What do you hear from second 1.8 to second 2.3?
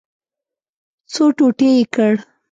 کړ.